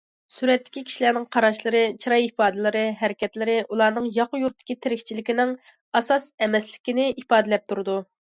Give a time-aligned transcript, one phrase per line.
[0.35, 5.55] سۈرەتتىكى كىشىلەرنىڭ قاراشلىرى، چىراي ئىپادىلىرى، ھەرىكەتلىرى ئۇلارنىڭ ياقا يۇرتتىكى تىرىكچىلىكىنىڭ
[6.01, 8.01] ئاسان ئەمەسلىكىنى ئىپادىلەپ تۇرىدۇ.